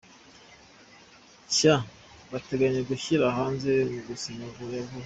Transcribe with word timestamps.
nshya 1.49 1.75
bateganya 2.31 2.81
gushyira 2.89 3.23
hanze 3.37 3.71
mu 3.91 3.97
minsi 4.07 4.29
ya 4.39 4.47
vuba. 4.55 4.77